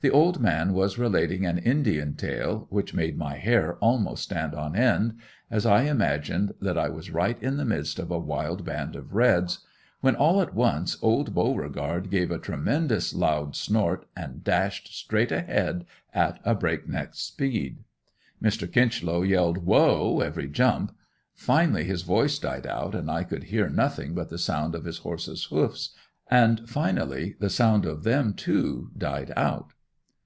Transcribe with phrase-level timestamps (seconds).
[0.00, 4.76] The old man was relating an indian tale, which made my hair almost stand on
[4.76, 5.18] end,
[5.50, 9.12] as I imagined that I was right in the midst of a wild band of
[9.16, 9.66] reds,
[10.00, 15.84] when all at once old Beauregard gave a tremendous loud snort and dashed straight ahead
[16.14, 17.82] at a break neck speed.
[18.40, 18.70] Mr.
[18.70, 20.94] Kinchlow yelled "whoa," every jump;
[21.34, 24.98] finally his voice died out and I could hear nothing but the sound of his
[24.98, 25.90] horse's hoofs,
[26.30, 29.72] and finally the sound of them too, died out.